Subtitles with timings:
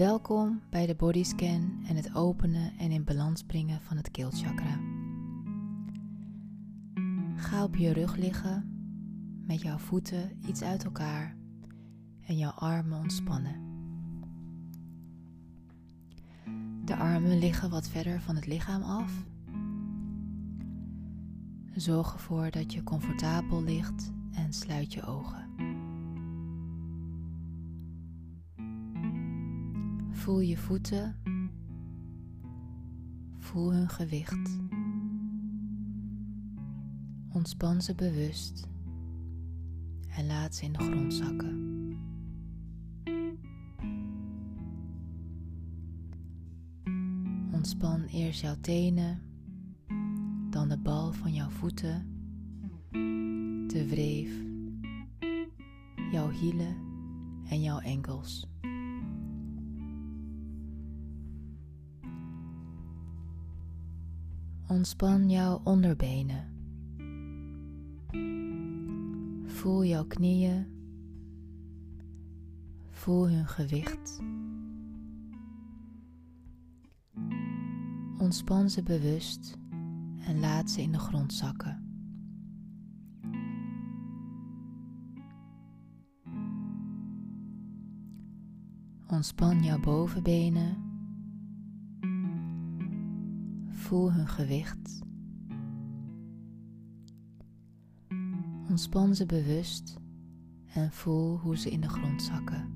[0.00, 4.80] Welkom bij de bodyscan en het openen en in balans brengen van het keelchakra.
[7.36, 8.64] Ga op je rug liggen
[9.46, 11.36] met jouw voeten iets uit elkaar
[12.26, 13.56] en jouw armen ontspannen.
[16.84, 19.24] De armen liggen wat verder van het lichaam af.
[21.74, 25.69] Zorg ervoor dat je comfortabel ligt en sluit je ogen.
[30.20, 31.16] Voel je voeten.
[33.38, 34.58] Voel hun gewicht.
[37.32, 38.68] Ontspan ze bewust
[40.08, 41.58] en laat ze in de grond zakken.
[47.52, 49.22] Ontspan eerst jouw tenen,
[50.50, 52.06] dan de bal van jouw voeten,
[53.66, 54.32] de wreef,
[56.12, 56.76] jouw hielen
[57.48, 58.49] en jouw enkels.
[64.70, 66.48] Ontspan jouw onderbenen.
[69.46, 70.66] Voel jouw knieën.
[72.90, 74.20] Voel hun gewicht.
[78.18, 79.58] Ontspan ze bewust
[80.26, 81.84] en laat ze in de grond zakken.
[89.06, 90.89] Ontspan jouw bovenbenen
[93.90, 95.00] Voel hun gewicht.
[98.68, 99.98] Ontspan ze bewust
[100.74, 102.72] en voel hoe ze in de grond zakken.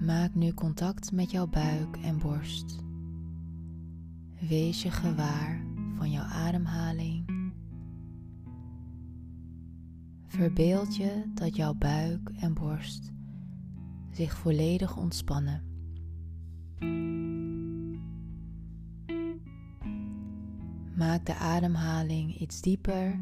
[0.00, 2.78] Maak nu contact met jouw buik en borst.
[4.48, 7.52] Wees je gewaar van jouw ademhaling.
[10.26, 13.14] Verbeeld je dat jouw buik en borst
[14.16, 15.62] zich volledig ontspannen.
[20.96, 23.20] Maak de ademhaling iets dieper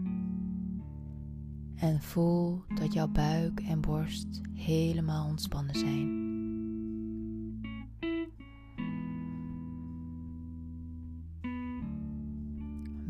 [1.76, 6.22] en voel dat jouw buik en borst helemaal ontspannen zijn.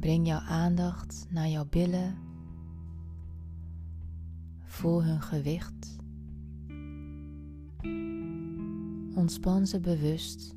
[0.00, 2.18] Breng jouw aandacht naar jouw billen.
[4.62, 6.03] Voel hun gewicht
[9.14, 10.54] Ontspan ze bewust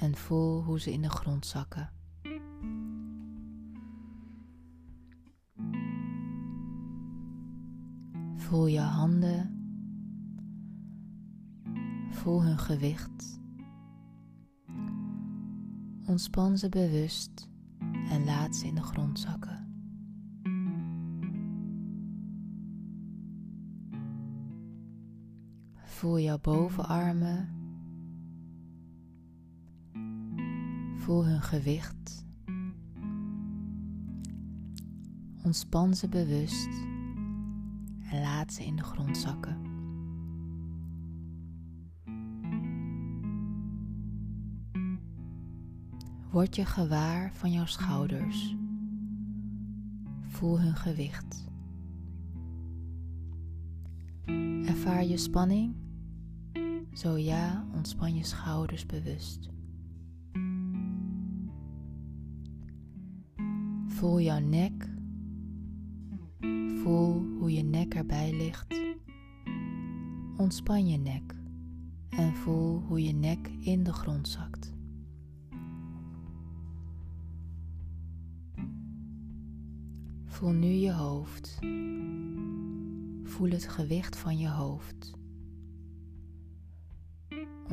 [0.00, 1.90] en voel hoe ze in de grond zakken.
[8.36, 9.50] Voel je handen.
[12.10, 13.40] Voel hun gewicht.
[16.06, 17.50] Ontspan ze bewust
[18.10, 19.65] en laat ze in de grond zakken.
[25.96, 27.48] Voel jouw bovenarmen
[30.94, 32.26] Voel hun gewicht.
[35.42, 36.68] Ontspan ze bewust
[38.10, 39.56] en laat ze in de grond zakken.
[46.30, 48.56] Word je gewaar van jouw schouders.
[50.20, 51.50] Voel hun gewicht.
[54.66, 55.85] Ervaar je spanning?
[56.96, 59.50] Zo ja, ontspan je schouders bewust.
[63.86, 64.88] Voel jouw nek.
[66.82, 68.80] Voel hoe je nek erbij ligt.
[70.36, 71.34] Ontspan je nek
[72.08, 74.72] en voel hoe je nek in de grond zakt.
[80.24, 81.58] Voel nu je hoofd.
[83.22, 85.16] Voel het gewicht van je hoofd.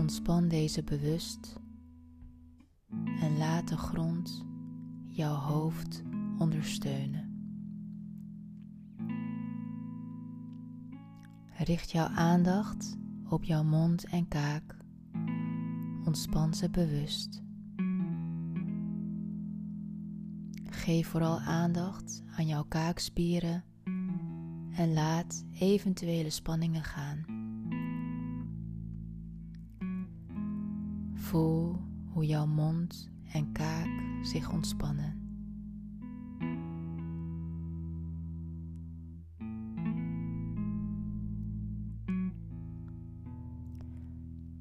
[0.03, 1.59] Ontspan deze bewust
[3.21, 4.45] en laat de grond
[5.07, 6.03] jouw hoofd
[6.37, 7.31] ondersteunen.
[11.57, 12.97] Richt jouw aandacht
[13.29, 14.77] op jouw mond en kaak.
[16.05, 17.43] Ontspan ze bewust.
[20.63, 23.63] Geef vooral aandacht aan jouw kaakspieren
[24.75, 27.32] en laat eventuele spanningen gaan.
[31.33, 31.79] Voel
[32.11, 33.87] hoe jouw mond en kaak
[34.21, 35.21] zich ontspannen.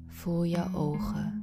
[0.05, 1.41] Voel je ogen.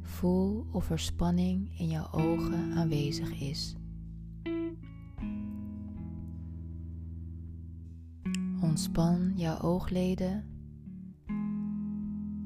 [0.00, 3.76] Voel of er spanning in jouw ogen aanwezig is.
[8.60, 10.44] Ontspan jouw oogleden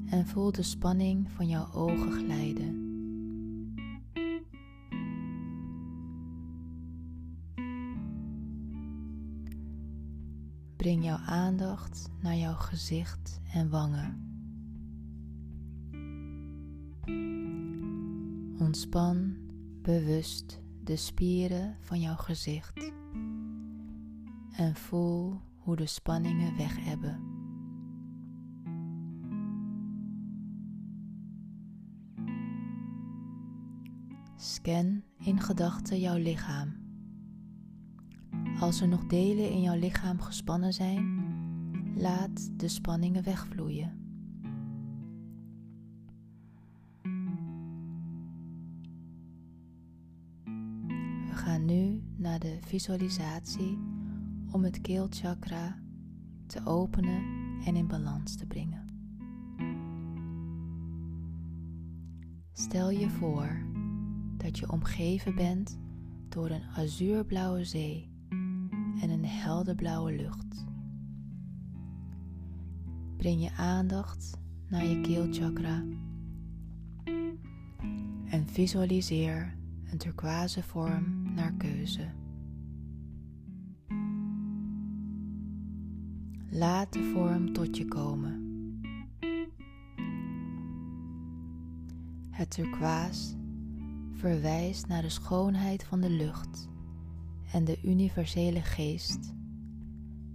[0.09, 2.83] en voel de spanning van jouw ogen glijden.
[10.75, 14.33] Breng jouw aandacht naar jouw gezicht en wangen.
[18.59, 19.35] Ontspan
[19.81, 22.91] bewust de spieren van jouw gezicht
[24.51, 26.77] en voel hoe de spanningen weg
[34.45, 36.73] Scan in gedachten jouw lichaam.
[38.59, 41.23] Als er nog delen in jouw lichaam gespannen zijn,
[41.95, 44.03] laat de spanningen wegvloeien.
[51.27, 53.77] We gaan nu naar de visualisatie
[54.51, 55.79] om het keelchakra
[56.45, 57.23] te openen
[57.65, 58.83] en in balans te brengen.
[62.53, 63.74] Stel je voor
[64.45, 65.79] dat je omgeven bent
[66.29, 68.09] door een azuurblauwe zee
[69.01, 70.65] en een helderblauwe lucht.
[73.17, 75.83] Breng je aandacht naar je keelchakra
[78.25, 79.57] en visualiseer
[79.91, 82.13] een turquoise vorm naar keuze.
[86.49, 88.43] Laat de vorm tot je komen.
[92.29, 93.44] Het turquoise
[94.15, 96.69] verwijst naar de schoonheid van de lucht
[97.51, 99.33] en de universele geest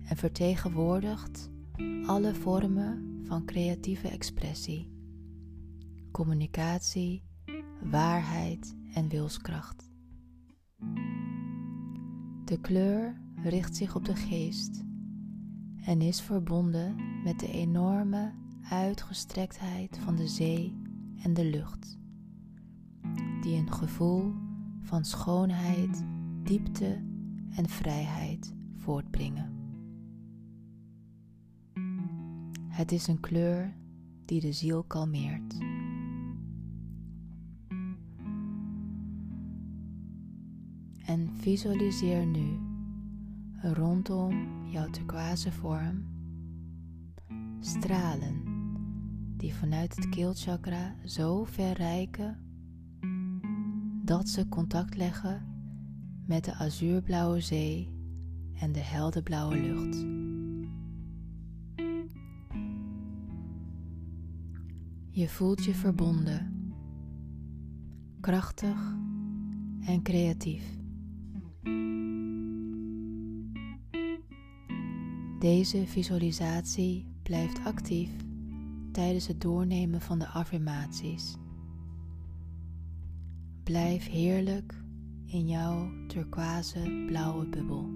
[0.04, 1.50] en vertegenwoordigt
[2.06, 4.90] alle vormen van creatieve expressie,
[6.10, 7.22] communicatie,
[7.82, 9.90] waarheid en wilskracht.
[12.44, 14.84] De kleur richt zich op de geest
[15.84, 18.32] en is verbonden met de enorme
[18.70, 20.76] uitgestrektheid van de zee
[21.22, 21.98] en de lucht,
[23.50, 24.34] die een gevoel
[24.80, 26.04] van schoonheid,
[26.42, 27.02] diepte
[27.56, 29.50] en vrijheid voortbrengen.
[32.68, 33.76] Het is een kleur
[34.24, 35.58] die de ziel kalmeert.
[41.04, 42.58] En visualiseer nu
[43.62, 46.04] rondom jouw turquoise vorm
[47.60, 48.42] stralen
[49.36, 52.49] die vanuit het keelchakra zo ver reiken
[54.10, 55.46] dat ze contact leggen
[56.26, 57.88] met de azuurblauwe zee
[58.60, 59.96] en de helderblauwe lucht.
[65.10, 66.72] Je voelt je verbonden,
[68.20, 68.96] krachtig
[69.80, 70.64] en creatief.
[75.38, 78.10] Deze visualisatie blijft actief
[78.92, 81.36] tijdens het doornemen van de affirmaties.
[83.62, 84.82] Blijf heerlijk
[85.26, 87.88] in jouw turquoise blauwe bubbel.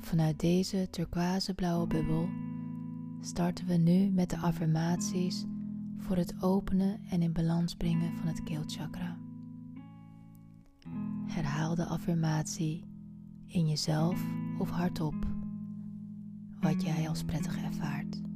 [0.00, 2.28] Vanuit deze turquoise blauwe bubbel
[3.20, 5.44] starten we nu met de affirmaties
[5.98, 9.18] voor het openen en in balans brengen van het keelchakra.
[11.26, 12.84] Herhaal de affirmatie
[13.46, 14.22] in jezelf
[14.58, 15.26] of hardop,
[16.60, 18.27] wat jij als prettig ervaart.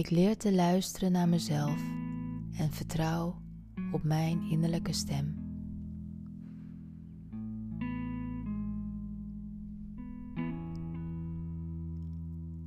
[0.00, 1.82] Ik leer te luisteren naar mezelf
[2.56, 3.36] en vertrouw
[3.92, 5.34] op mijn innerlijke stem.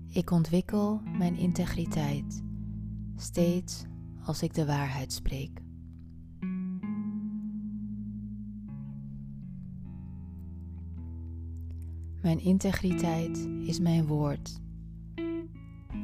[0.10, 2.44] Ik ontwikkel mijn integriteit
[3.16, 3.86] steeds
[4.24, 5.62] als ik de waarheid spreek.
[12.22, 14.62] Mijn integriteit is mijn woord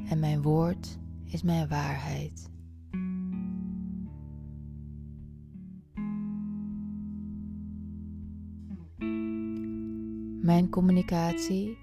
[0.10, 1.00] en mijn woord
[1.32, 2.50] is mijn waarheid.
[10.42, 11.78] Mijn communicatie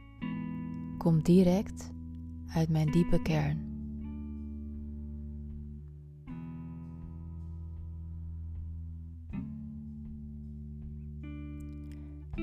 [0.98, 1.92] komt direct
[2.48, 3.64] uit mijn diepe kern.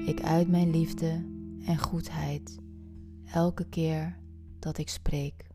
[0.06, 1.26] Ik uit mijn liefde
[1.66, 2.60] en goedheid
[3.26, 4.20] elke keer
[4.60, 5.53] dat ik spreek.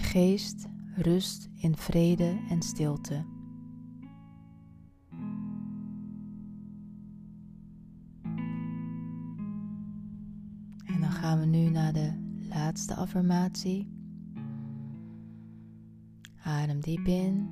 [0.00, 3.24] Geest rust in vrede en stilte.
[10.84, 12.12] En gaan we nu naar de
[12.48, 13.88] laatste affirmatie.
[16.42, 17.48] Adem diep in.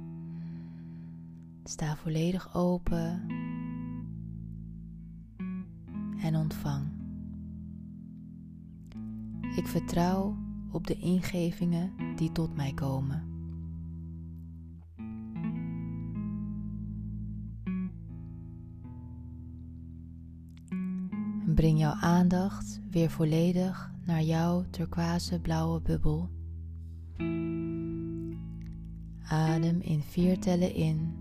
[1.65, 3.27] Sta volledig open.
[6.23, 6.87] En ontvang.
[9.57, 13.35] Ik vertrouw op de ingevingen die tot mij komen.
[21.55, 26.31] Breng jouw aandacht weer volledig naar jouw turquoise blauwe bubbel.
[29.29, 31.15] Adem in vier tellen in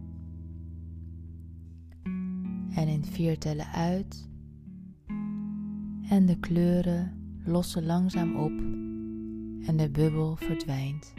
[2.75, 4.29] en in vier tellen uit.
[6.09, 7.11] En de kleuren
[7.43, 8.84] lossen langzaam op
[9.65, 11.13] en de bubbel verdwijnt.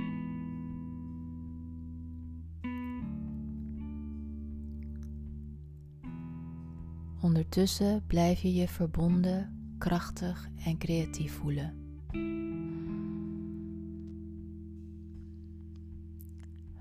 [7.20, 11.74] Ondertussen blijf je je verbonden, krachtig en creatief voelen.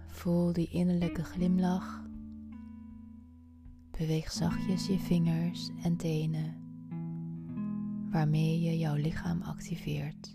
[0.08, 2.04] Voel die innerlijke glimlach.
[3.92, 6.56] Beweeg zachtjes je vingers en tenen,
[8.12, 10.34] waarmee je jouw lichaam activeert.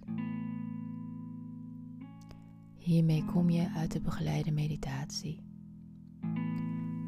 [2.80, 5.42] Hiermee kom je uit de begeleide meditatie.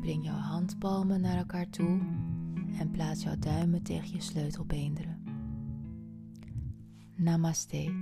[0.00, 2.00] Breng jouw handpalmen naar elkaar toe
[2.78, 5.22] en plaats jouw duimen tegen je sleutelbeenderen.
[7.14, 7.92] Namaste.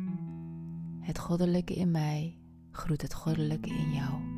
[1.00, 2.38] Het goddelijke in mij
[2.70, 4.29] groet het goddelijke in jou.